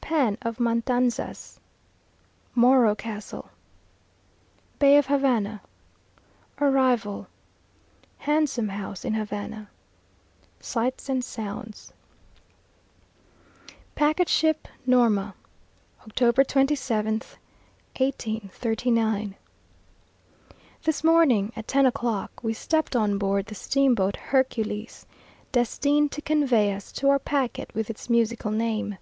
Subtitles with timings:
[0.00, 1.58] Pan of Matanzas
[2.54, 3.50] Morro Castle
[4.78, 5.62] Bay of Havana
[6.60, 7.26] Arrival
[8.18, 9.68] Handsome House in Havana
[10.60, 11.92] Sights and Sounds.
[13.96, 15.34] PACKET SHIP "NORMA,"
[16.06, 16.32] Oct.
[16.44, 17.34] 27th,
[17.98, 19.34] 1839.
[20.84, 25.04] This morning, at ten o'clock, we stepped on board the steamboat Hercules,
[25.50, 28.98] destined to convey us to our packet with its musical name.